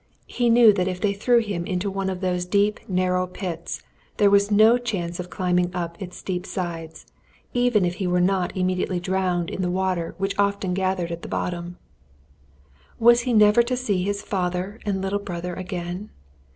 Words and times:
He 0.25 0.49
knew 0.49 0.73
that 0.73 0.87
if 0.87 0.99
they 0.99 1.13
threw 1.13 1.41
him 1.41 1.63
into 1.63 1.91
one 1.91 2.09
of 2.09 2.21
those 2.21 2.47
deep 2.47 2.79
narrow 2.89 3.27
pits 3.27 3.83
there 4.17 4.31
was 4.31 4.49
no 4.49 4.79
chance 4.79 5.19
of 5.19 5.29
climbing 5.29 5.69
up 5.75 5.95
its 6.01 6.17
steep 6.17 6.43
sides, 6.47 7.05
even 7.53 7.85
if 7.85 7.93
he 8.01 8.07
were 8.07 8.19
not 8.19 8.57
immediately 8.57 8.99
drowned 8.99 9.51
in 9.51 9.61
the 9.61 9.69
water 9.69 10.15
which 10.17 10.33
often 10.39 10.73
gathered 10.73 11.11
at 11.11 11.21
the 11.21 11.27
bottom. 11.27 11.77
Was 12.97 13.21
he 13.29 13.33
never 13.35 13.61
to 13.61 13.77
see 13.77 14.01
his 14.01 14.23
father 14.23 14.79
and 14.87 15.03
little 15.03 15.19
brother 15.19 15.53
again? 15.53 16.09